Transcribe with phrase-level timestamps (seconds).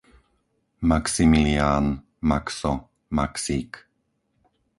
[0.81, 3.85] Maximilián, Maxo, Maxík